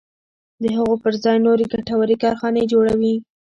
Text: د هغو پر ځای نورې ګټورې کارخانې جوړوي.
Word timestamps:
د 0.61 0.63
هغو 0.77 0.93
پر 1.03 1.13
ځای 1.23 1.37
نورې 1.45 1.65
ګټورې 1.73 2.15
کارخانې 2.23 2.63
جوړوي. 2.71 3.15